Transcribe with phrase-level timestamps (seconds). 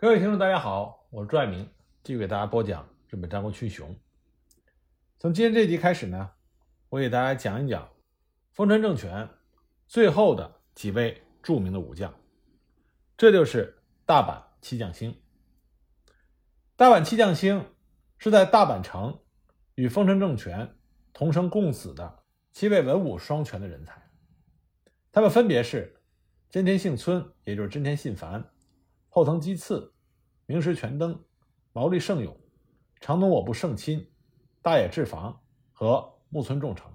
[0.00, 1.68] 各位听众，大家好，我是朱爱明，
[2.04, 3.98] 继续给大家播讲日本战国群雄。
[5.18, 6.30] 从今天这集开始呢，
[6.88, 7.90] 我给大家讲一讲
[8.52, 9.28] 丰臣政权
[9.88, 12.14] 最后的几位著名的武将，
[13.16, 13.76] 这就是
[14.06, 15.20] 大阪七将星。
[16.76, 17.74] 大阪七将星
[18.18, 19.18] 是在大阪城
[19.74, 20.76] 与丰臣政权
[21.12, 22.22] 同生共死的
[22.52, 24.00] 七位文武双全的人才，
[25.10, 26.00] 他们分别是
[26.48, 28.48] 真田幸村，也就是真田信繁。
[29.18, 29.92] 后藤基次、
[30.46, 31.20] 明石权登、
[31.72, 32.40] 毛利胜永、
[33.00, 34.08] 长东我部胜亲、
[34.62, 36.88] 大野志房和木村重成。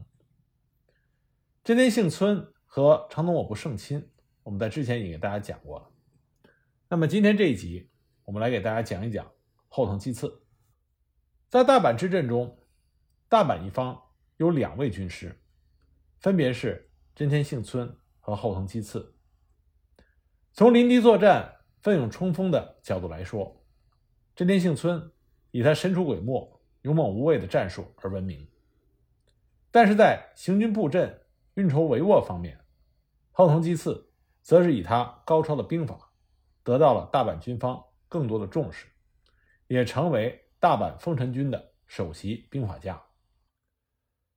[1.65, 4.09] 真田幸村和长东我部胜亲，
[4.41, 5.91] 我们在之前已经给大家讲过了。
[6.87, 7.89] 那么今天这一集，
[8.23, 9.29] 我们来给大家讲一讲
[9.67, 10.45] 后藤基次。
[11.49, 12.57] 在大阪之阵中，
[13.27, 14.01] 大阪一方
[14.37, 15.37] 有两位军师，
[16.19, 19.13] 分别是真田幸村和后藤基次。
[20.53, 21.53] 从临敌作战。
[21.83, 23.61] 奋勇冲锋的角度来说，
[24.37, 25.11] 真田幸村
[25.51, 28.47] 以他神出鬼没、勇猛无畏的战术而闻名。
[29.69, 31.25] 但是在行军布阵、
[31.55, 32.57] 运筹帷幄方面，
[33.31, 36.13] 后藤基次则是以他高超的兵法
[36.63, 38.87] 得到了大阪军方更多的重视，
[39.67, 43.03] 也成为大阪丰臣军的首席兵法家。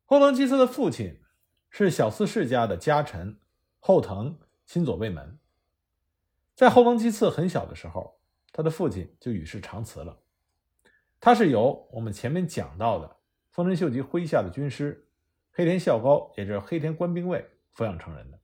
[0.04, 1.20] 后藤基次的父亲
[1.70, 3.38] 是小四世家的家臣
[3.78, 5.38] 后藤亲左卫门。
[6.56, 8.18] 在后藤基次很小的时候，
[8.50, 10.18] 他的父亲就与世长辞了。
[11.20, 13.18] 他是由我们前面讲到的
[13.50, 15.06] 丰臣秀吉麾下的军师
[15.52, 18.40] 黑田孝高，也就是黑田官兵卫抚养成人的。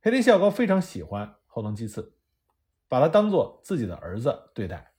[0.00, 2.14] 黑田孝高非常喜欢后藤基次，
[2.88, 4.94] 把他当做自己的儿子对待。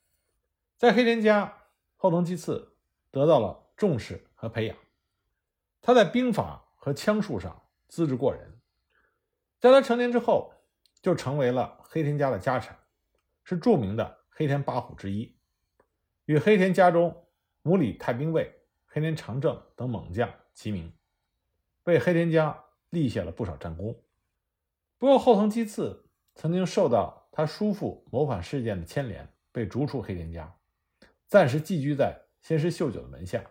[0.77, 2.75] 在黑田家，后藤基次
[3.09, 4.77] 得到了重视和培养。
[5.81, 8.59] 他在兵法和枪术上资质过人。
[9.59, 10.53] 在他成年之后，
[11.01, 12.75] 就成为了黑田家的家臣，
[13.43, 15.35] 是著名的黑田八虎之一，
[16.25, 17.25] 与黑田家中
[17.63, 18.53] 母里太兵卫、
[18.85, 20.93] 黑田长政等猛将齐名，
[21.85, 23.99] 为黑田家立下了不少战功。
[24.99, 30.55] 不过后藤基次曾经受到他叔父谋反事件的牵连，被逐出黑田家，
[31.27, 33.43] 暂时寄居在先师秀久的门下，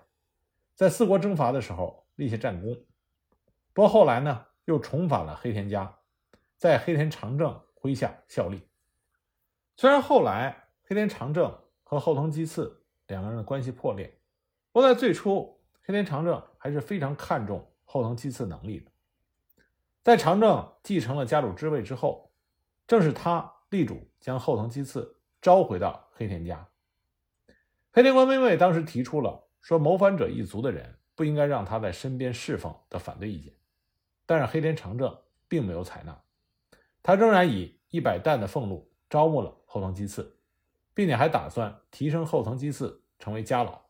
[0.77, 2.75] 在四国征伐的时候立下战功。
[3.73, 5.97] 不过后来呢，又重返了黑田家。
[6.61, 8.69] 在黑田长政麾下效力。
[9.79, 14.21] 虽然后来黑田长政和后藤基次两个人的关系破裂，
[14.71, 18.91] 不过在最初，黑田长政还是非常看重后藤基次能力的。
[20.03, 22.31] 在长政继承了家主之位之后，
[22.87, 26.69] 正是他力主将后藤基次召回到黑田家。
[27.91, 33.55] 黑田官兵卫当时提出了说谋反者一族的人不应该让他在身边侍奉的反对意见，
[34.27, 35.19] 但是黑田长政
[35.49, 36.23] 并没有采纳。
[37.03, 40.39] 他仍然以一百担的俸禄招募了后藤基次，
[40.95, 43.83] 并且还打算提升后藤基次成为家老。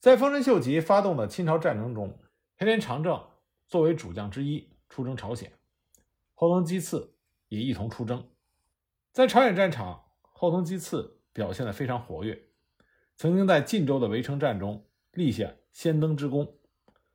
[0.00, 2.18] 在丰臣秀吉发动的侵朝战争中，
[2.56, 3.24] 黑田长政
[3.68, 5.52] 作为主将之一出征朝鲜，
[6.34, 7.14] 后藤基次
[7.48, 8.28] 也一同出征。
[9.12, 12.42] 在朝鲜战场，后藤基次表现得非常活跃，
[13.16, 16.56] 曾经在晋州的围城战中立下先登之功，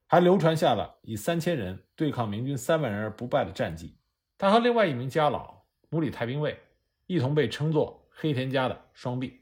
[0.06, 3.97] 还流传下了以三千人对抗明军三万人而不败的战绩。
[4.38, 6.60] 他和另外一名家老母里太兵卫
[7.08, 9.42] 一同被称作黑田家的双臂。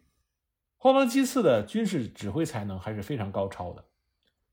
[0.78, 3.84] 后藤基次的军事指挥才能还是非常高超的。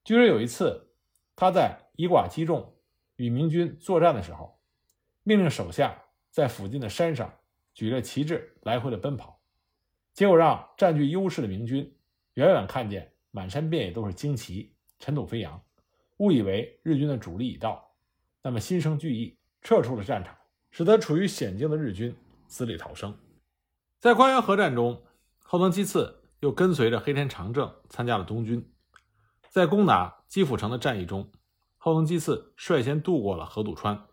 [0.02, 0.94] 据说有一次，
[1.36, 2.74] 他在以寡击众
[3.16, 4.58] 与明军作战的时候，
[5.22, 7.32] 命令手下在附近的山上
[7.74, 9.40] 举着旗帜来回的奔跑，
[10.12, 11.94] 结果让占据优势的明军
[12.34, 15.62] 远远看见满山遍野都是旌旗，尘土飞扬，
[16.16, 17.94] 误以为日军的主力已到，
[18.42, 19.38] 那么心生惧意。
[19.62, 20.36] 撤出了战场，
[20.70, 22.14] 使得处于险境的日军
[22.48, 23.16] 死里逃生。
[24.00, 25.02] 在关原合战中，
[25.38, 28.68] 后藤基次又跟随着黑田长政参加了东军。
[29.48, 31.30] 在攻打基辅城的战役中，
[31.76, 34.06] 后藤基次率先渡过了河渡川，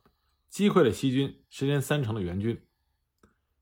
[0.49, 2.61] 击溃了西军十连三成的援军。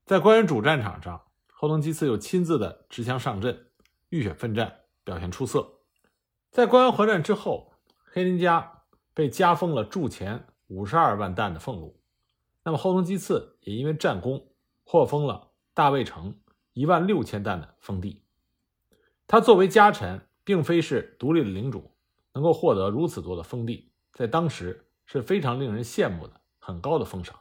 [0.05, 3.67] 在关原主战场上，后藤基次又亲自的持枪上阵，
[4.09, 5.79] 浴血奋战，表现出色。
[6.51, 7.73] 在关原合战之后，
[8.03, 10.47] 黑田家被加封了驻前。
[10.67, 11.99] 五十二万担的俸禄，
[12.63, 14.47] 那么后藤基次也因为战功
[14.83, 16.39] 获封了大卫城
[16.73, 18.23] 一万六千担的封地。
[19.25, 21.91] 他作为家臣，并非是独立的领主，
[22.33, 27.39] 能够获得如此多的封地，在当时是非常令人羡慕的很高的封赏。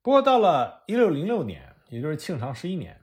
[0.00, 3.00] 不过到了一六零六年，也就是庆长十一年，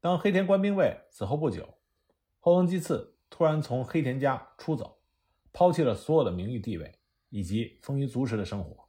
[0.00, 1.78] 当黑田官兵卫死后不久，
[2.40, 4.98] 后藤基次突然从黑田家出走，
[5.52, 6.95] 抛弃了所有的名誉地位。
[7.36, 8.88] 以及丰衣足食的生活，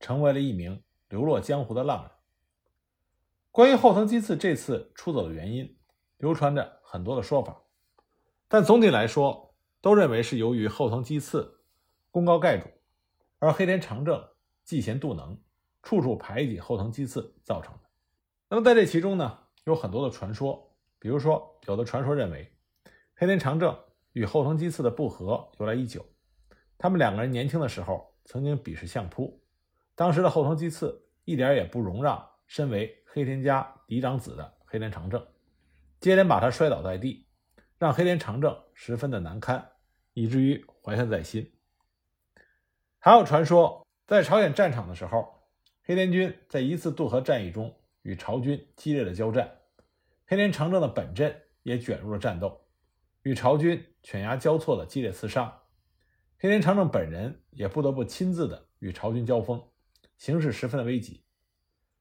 [0.00, 2.10] 成为了一名流落江湖的浪人。
[3.50, 5.78] 关于后藤基次这次出走的原因，
[6.18, 7.58] 流传着很多的说法，
[8.48, 11.58] 但总体来说，都认为是由于后藤基次
[12.10, 12.68] 功高盖主，
[13.38, 14.22] 而黑田长政
[14.66, 15.40] 嫉贤妒能，
[15.82, 17.80] 处处排挤后藤基次造成的。
[18.50, 22.52] 那么在这其中呢，有很多的传说，比如说，有的传说认为
[23.14, 23.74] 黑田长政
[24.12, 26.04] 与后藤基次的不和由来已久，
[26.78, 29.42] 他们两个人年轻的时候曾经比试相扑，
[29.94, 35.26] 当时的后藤基次一点也不容让身为黑田家嫡长子的黑田长政，
[36.00, 37.26] 接连把他摔倒在地，
[37.78, 39.72] 让黑田长政十分的难堪，
[40.12, 41.52] 以至于怀恨在心。
[42.98, 45.48] 还有传说，在朝鲜战场的时候，
[45.82, 49.50] 黑田军在一次渡河战役中与朝军激烈的交战，
[50.26, 52.66] 黑田长政的本阵也卷入了战斗，
[53.22, 55.62] 与朝军犬牙交错的激烈厮杀，
[56.46, 59.60] 黑田长政本人也不得不亲自的与朝军交锋，
[60.16, 61.24] 形势十分的危急。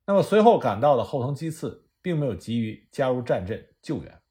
[0.06, 4.22] 那么随后赶到的后藤基次并没有急于加入战阵救援，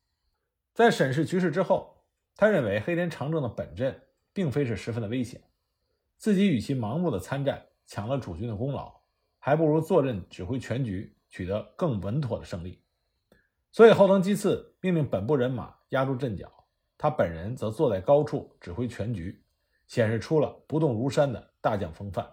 [0.73, 2.05] 在审视局势之后，
[2.37, 4.03] 他认为黑田长政的本阵
[4.33, 5.43] 并非是十分的危险。
[6.17, 8.95] 自己与其盲目的参战，抢了主军的功劳，
[9.41, 12.81] 还不如坐镇指挥全局，取得更稳妥的胜利。
[13.73, 16.49] 所以后藤基次命令本部人马压住阵脚，
[16.97, 19.44] 他本人则坐在高处指挥全局，
[19.87, 22.29] 显示出了不动如山的大将风范。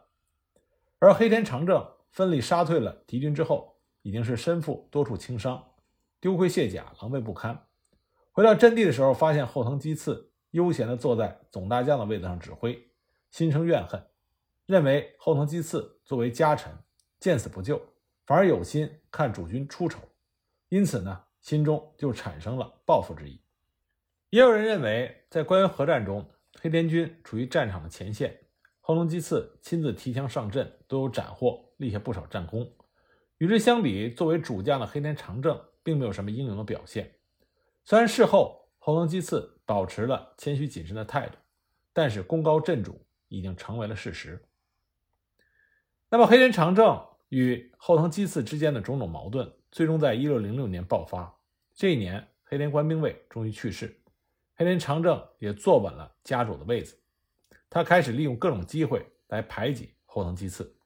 [0.99, 5.71] 而黑田长政奋力杀退了敌军之后，已经是身负多处轻伤，
[6.19, 7.67] 丢盔卸甲，狼狈不堪。
[8.31, 12.89] 回到阵地的时候，发现后藤基次悠闲地坐在总大将的位子上指挥。
[13.29, 14.05] 心生怨恨，
[14.65, 16.71] 认为后藤基次作为家臣，
[17.19, 17.81] 见死不救，
[18.25, 19.99] 反而有心看主君出丑，
[20.67, 23.39] 因此呢，心中就产生了报复之意。
[24.29, 28.37] 也有人认为，在关原合战中，黑田军处于战场的前线，
[28.79, 32.69] 后藤基次亲自提枪上阵，都有斩获，立下不少战功。
[33.37, 37.11] 与之相比，作为主将的黑田长政并没有什么英勇的表现。
[37.85, 41.37] 虽然事后后藤基次保持了谦虚谨慎的态度，
[41.93, 43.05] 但是功高震主。
[43.33, 44.43] 已经成为了事实。
[46.09, 51.33] 那么，黑田长政与后藤基次之间的种种矛盾，最终在一六零六年爆发。
[51.73, 54.00] 这一年，黑田官兵卫终于去世，
[54.61, 56.95] 黑田长政也坐稳了家主的位子。
[57.67, 60.77] 他开始利用各种机会来排挤后藤基次。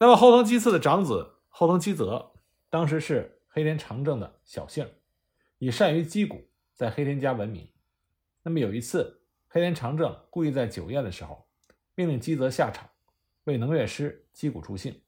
[0.00, 2.32] 那么，后藤基次的长子后藤基泽，
[2.68, 4.90] 当时是黑田长政的小姓，
[5.58, 7.70] 以善于击鼓，在黑田家闻名。
[8.42, 9.22] 那么有一次。
[9.46, 11.46] 黑田长政故意在酒宴的时候，
[11.94, 12.90] 命令基泽下场
[13.44, 15.00] 为能乐师击鼓助兴。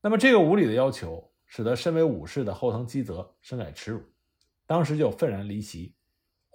[0.00, 4.04] 那么这个无理的要求，使得身为武士的后藤基泽深感耻辱，
[4.64, 5.96] 当时就愤然离席，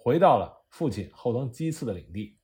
[0.06, 2.38] 回到了父亲后藤基次的领地。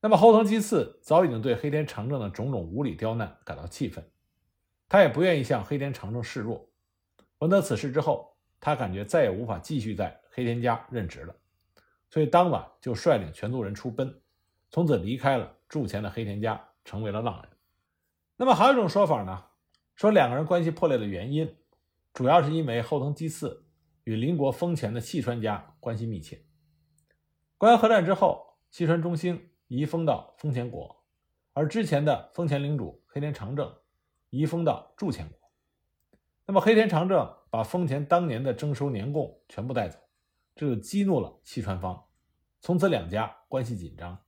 [0.00, 4.04] 那么后藤基次早已经对黑田长政的种种无理刁难感到气愤，
[4.88, 6.68] 他也不愿意向黑田长政示弱。
[7.38, 11.32] 闻得此事之后，他感觉再也无法继续在黑田家任职了。
[12.10, 14.20] 所以当晚就率领全族人出奔，
[14.68, 17.52] 从此离开了筑前的黑田家，成为了浪人。
[18.36, 19.44] 那么还有一种说法呢，
[19.94, 21.56] 说两个人关系破裂的原因，
[22.12, 23.64] 主要是因为后藤基次
[24.02, 26.42] 与邻国丰前的细川家关系密切。
[27.58, 31.02] 关原合战之后，细川中兴移封到丰前国，
[31.54, 33.74] 而之前的丰前领主黑田长政
[34.28, 35.38] 移封到筑前国。
[36.44, 39.98] 那么黑田长政把丰前当年的征收年贡全部带走。
[40.54, 42.04] 这就激怒了细川方，
[42.60, 44.18] 从此两家关系紧张。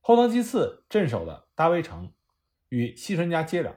[0.00, 2.10] 后藤基次镇守的大威城
[2.70, 3.74] 与细川家接壤，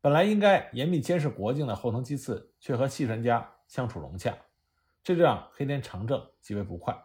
[0.00, 4.36] 本来应该严密监视国境的后藤基次却和细川家相处融洽，
[5.04, 6.96] 这让黑田长政极为不快。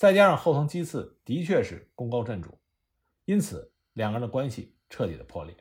[0.00, 2.58] 再加上后藤基次的确是功高震主，
[3.26, 5.54] 因此两个人的关系彻底的破裂。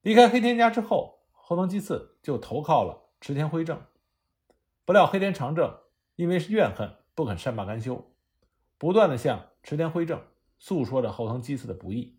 [0.00, 3.78] 离开黑田家之后，后藤基次就投靠了池田辉政。
[4.86, 5.78] 不料黑田长政
[6.16, 8.10] 因为是怨恨，不肯善罢甘休，
[8.78, 10.18] 不断的向池田辉政
[10.58, 12.18] 诉说着后藤基次的不义。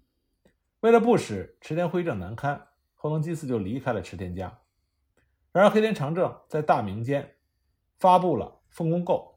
[0.81, 4.59] 为了不使池田辉政难堪，后藤基次就离开了池田家。
[5.51, 7.35] 然而黑田长政在大名间
[7.97, 9.34] 发布了奉公购，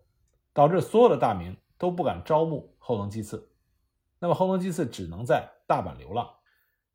[0.58, 3.48] 导致所有的大名都不敢招募后藤基次。
[4.18, 6.28] 那么后藤基次只能在大阪流浪。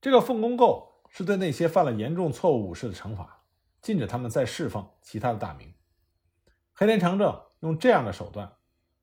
[0.02, 3.46] 这个奉公购是对那些犯了严重错误武士的惩罚，
[3.82, 5.74] 禁止他们再侍奉其他的大名。
[6.74, 8.52] 黑田长政用这样的手段，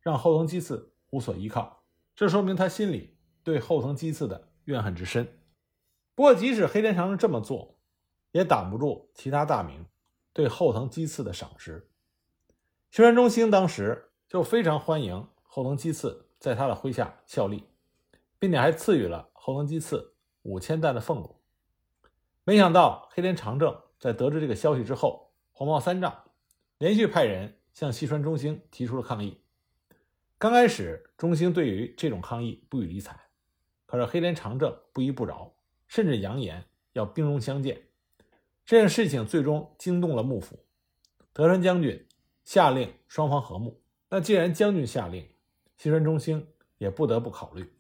[0.03, 1.83] 让后藤基次无所依靠，
[2.15, 5.41] 这说明他心里对后藤基次的怨恨之深。
[6.15, 7.79] 不过，即使黑田长政这么做，
[8.33, 9.87] 也挡不住其他大名
[10.35, 11.91] 对后藤基次的赏识。
[12.91, 17.65] 宣传中兴当时就非常欢迎后藤基次在他的麾下效力，
[18.39, 21.35] 并且还赐予了后藤基次五千担的俸禄。
[22.45, 26.17] 没想到黑田长政在得知这个消息之后，火冒三丈，
[26.79, 29.41] 连续派人向西川中兴提出了抗议。
[30.39, 33.19] 刚开始，中兴对于这种抗议不予理睬，
[33.85, 35.53] 可是黑田长政不依不饶，
[35.89, 37.83] 甚至扬言要兵戎相见。
[38.65, 40.65] 这件事情最终惊动了幕府，
[41.33, 42.07] 德川将军
[42.45, 43.80] 下令双方和睦。
[44.11, 45.27] 那既然将军下令，
[45.77, 46.47] 西川中兴
[46.79, 47.73] 也不得不考虑，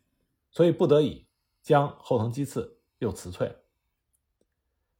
[0.51, 1.27] 所以不得已
[1.61, 3.57] 将后藤基次又辞退了。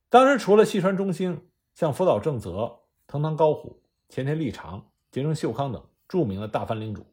[0.09, 7.07] 当时除了西川中兴，像福岛正则、藤堂高虎、前田利长、结城秀康等著名的大藩领主，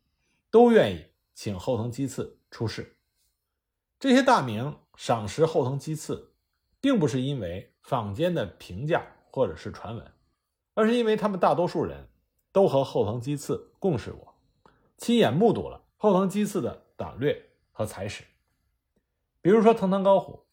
[0.49, 1.05] 都愿意
[1.35, 2.97] 请后藤基次出仕。
[3.99, 6.33] 这些大名赏识后藤基次，
[6.81, 10.11] 并不是因为坊间的评价或者是传闻，
[10.73, 12.09] 而是因为他们大多数人
[12.57, 14.33] 都和后藤基次共事过，
[14.97, 18.23] 亲眼目睹了后藤基次的胆略和才识。
[19.43, 20.47] 比如说藤堂高虎，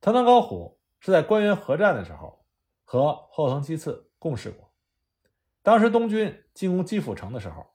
[0.00, 0.78] 藤堂高虎。
[1.00, 2.44] 是在关原合战的时候，
[2.82, 4.72] 和后藤基次共事过。
[5.62, 7.66] 当时东军进攻基辅城的时候，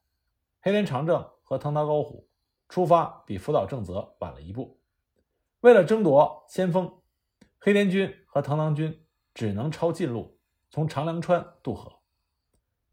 [0.59, 2.27] 黑田长政和藤堂高虎
[2.67, 4.81] 出发比福岛正则晚了一步。
[5.61, 6.91] 为了争夺先锋，
[7.59, 9.05] 黑田军和藤堂军
[9.35, 10.37] 只能抄近路，
[10.71, 11.99] 从长良川渡河。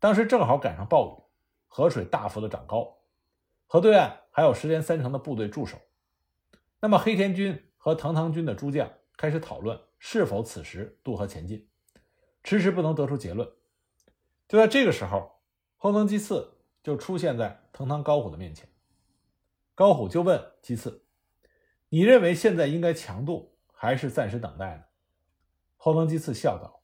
[0.01, 1.23] 当时正好赶上暴雨，
[1.69, 2.99] 河水大幅的涨高，
[3.69, 5.79] 河对岸还有石田三成的部队驻守。
[6.81, 9.81] 那么黑田军和藤堂军的诸将开始讨论。
[10.03, 11.69] 是否此时渡河前进，
[12.43, 13.47] 迟迟不能得出结论。
[14.49, 15.43] 就在这个时候，
[15.77, 18.67] 后藤基次就出现在藤堂高虎的面前。
[19.75, 21.05] 高虎就问基次
[21.91, 24.85] ：“你认为现在应该强渡，还是暂时等待呢？”
[25.77, 26.83] 后藤基次笑道：“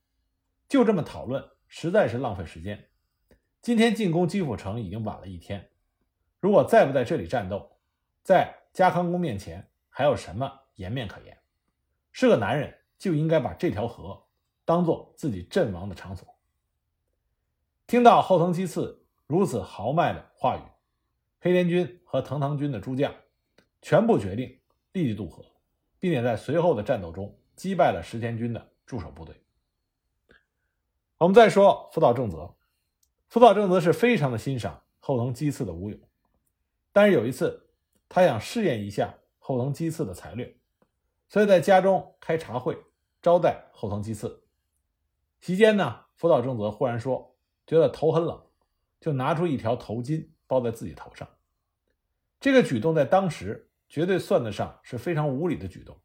[0.69, 2.91] 就这么讨论，实在是浪费时间。
[3.67, 5.69] 今天进攻基辅城已经晚了一天，
[6.39, 7.69] 如果再不在这里战斗，
[8.23, 11.37] 在加康宫面前还有什么颜面可言？
[12.13, 14.25] 是个男人。”就应该把这条河
[14.65, 16.39] 当做自己阵亡的场所。
[17.89, 20.63] 听到后藤基次如此豪迈的话语，
[21.41, 23.13] 黑田军和藤堂军的诸将
[23.83, 24.61] 全部决定
[24.93, 25.45] 立即渡河，
[25.99, 29.35] 并且在随后的战斗中击败了石田军的驻守部队。
[31.19, 32.55] 我们再说福岛正则，
[33.29, 35.99] 福岛正则是非常的欣赏后藤基次的武勇，
[36.93, 37.69] 但是有一次
[38.09, 40.57] 他想试验一下后藤基次的才略。
[41.29, 42.79] 所以在家中开茶会，
[43.21, 44.45] 招待后藤基次。
[45.41, 48.47] 席间呢，福岛正则忽然说，觉得头很冷，
[49.01, 51.29] 就拿出一条头巾包在自己头上。
[52.39, 56.01] 这个举动在当时绝对算得上是非常无礼的举动，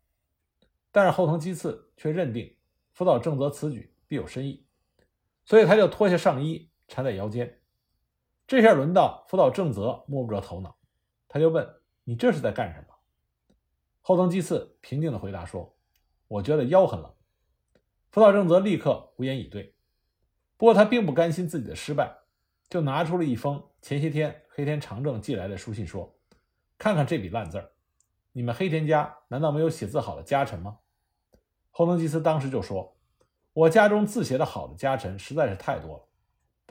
[0.92, 2.58] 但是后藤基次却认定
[2.92, 4.66] 福岛正则此举必有深意，
[5.46, 7.62] 所以他就脱下上衣缠在腰间。
[8.46, 10.76] 这下轮到福岛正则摸不着头脑，
[11.30, 11.66] 他就问
[12.04, 12.94] ：“你这是在干什么？”
[14.04, 15.74] 后藤基次平静地回答说
[16.28, 17.16] ：“我觉得腰很冷。”
[18.12, 19.74] 福岛正则立刻无言以对。
[20.58, 22.14] 不过他并不甘心自己的失败，
[22.70, 26.14] 就拿出了一封前些天黑田长政寄来的书信，说
[26.78, 27.72] ：“看看这笔烂字儿，
[28.34, 30.80] 你们黑田家难道没有写字好的家臣吗？”
[31.72, 32.98] 后藤基次当时就说
[33.54, 36.04] ：“我家中字写的好的家臣实在是太多了，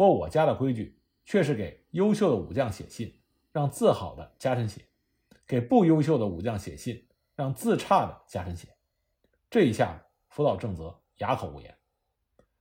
[0.00, 3.21] 不过我家的规矩却是给优秀的武将写信，
[3.52, 4.80] 让字好的家臣写；
[5.47, 8.75] 给不优秀的武将写信。”让字差的加深写，
[9.50, 11.76] 这一下福岛正则哑口无言。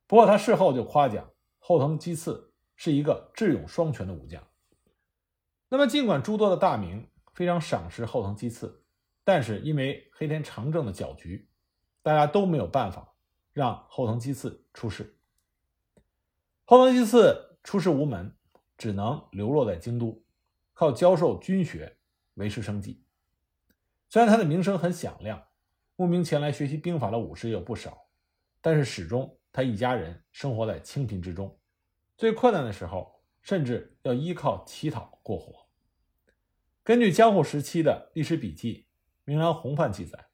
[0.06, 1.30] 不过他事后就夸奖
[1.60, 4.46] 后藤基次是一个智勇双全的武将。
[5.70, 8.84] 那么尽管诸多的大名非常赏识后藤基次，
[9.24, 11.50] 但是因为黑田长政的搅局，
[12.02, 13.14] 大家都没有办法
[13.54, 15.19] 让后藤基次出事。
[16.70, 18.38] 后藤基次出仕无门，
[18.78, 20.24] 只能流落在京都，
[20.76, 21.98] 靠教授军学
[22.36, 23.04] 维持生计。
[24.08, 25.48] 虽然他的名声很响亮，
[25.96, 28.10] 慕名前来学习兵法的武士也有不少，
[28.62, 31.60] 但是始终他一家人生活在清贫之中，
[32.16, 35.68] 最困难的时候甚至要依靠乞讨过活。
[36.84, 38.76] 根据江户时期的历史笔记
[39.24, 40.28] 《明兰红范》记载，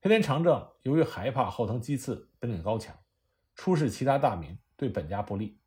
[0.00, 2.98] 黑田长政由于害怕后藤基次本领高强，
[3.54, 5.58] 出使其他大名对本家不利，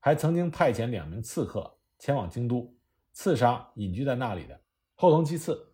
[0.00, 2.74] 还曾经派遣两名刺客前往京都
[3.12, 4.60] 刺杀隐居在那里的
[4.94, 5.72] 后藤基次。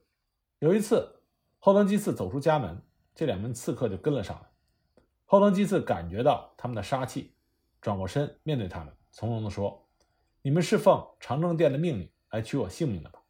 [0.60, 1.22] 有一次，
[1.58, 2.80] 后藤基次走出家门，
[3.14, 4.48] 这两名刺客就跟了上来。
[5.24, 7.34] 后藤基次感觉到他们的杀气，
[7.80, 9.86] 转过身面对他们，从容地说
[10.42, 13.20] ：“你们是奉长政殿的命令来取我性命的吧？”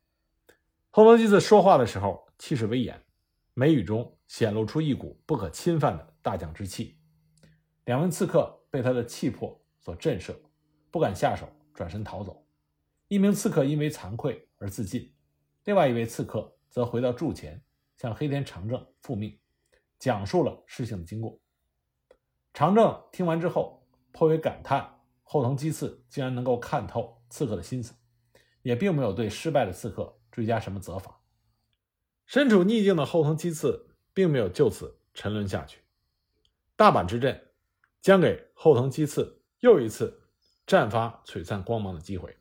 [0.91, 3.03] 后藤基次说话的时候气势威严，
[3.55, 6.99] 眉宇中显露出一股不可侵犯的大将之气。
[7.85, 10.35] 两名刺客被他的气魄所震慑，
[10.91, 12.45] 不敢下手，转身逃走。
[13.07, 15.15] 一名刺客因为惭愧而自尽，
[15.63, 16.53] 另外一位刺客。
[16.69, 17.63] 则回到柱前，
[17.97, 19.39] 向黑田长政复命，
[19.97, 21.41] 讲述了事情的经过。
[22.53, 27.95] 长政听完之后颇为感叹，后藤基次竟然能够看透刺客的心思，
[28.63, 31.21] 也并没有对失败的刺客追加什么责罚。
[32.27, 35.85] 身处逆境的后藤基次并没有就此沉沦下去。
[36.75, 37.41] 大阪之阵
[38.05, 40.21] 将给后藤基次又一次
[40.67, 42.37] 绽放璀璨光芒的机会。